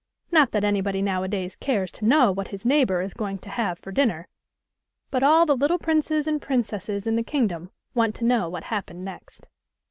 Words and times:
Not 0.31 0.49
that 0.53 0.63
anybody 0.63 0.99
nowadays 1.03 1.55
cares 1.55 1.91
to 1.91 2.05
know 2.05 2.31
what 2.31 2.47
his 2.47 2.65
neighbour 2.65 3.03
is 3.03 3.13
going 3.13 3.37
to 3.37 3.49
have 3.51 3.77
for 3.77 3.91
dinner, 3.91 4.27
but 5.11 5.21
all 5.21 5.45
the 5.45 5.55
little 5.55 5.77
princes 5.77 6.25
and 6.25 6.41
prin 6.41 6.63
cesses 6.63 7.05
in 7.05 7.17
the 7.17 7.23
kingdom 7.23 7.69
want 7.93 8.15
to 8.15 8.25
know 8.25 8.49
what 8.49 8.63
happened 8.63 9.05
next. 9.05 9.47